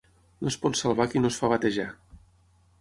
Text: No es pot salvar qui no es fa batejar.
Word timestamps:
No 0.45 0.49
es 0.51 0.57
pot 0.63 0.79
salvar 0.79 1.07
qui 1.13 1.23
no 1.23 1.33
es 1.35 1.39
fa 1.43 1.53
batejar. 1.55 1.89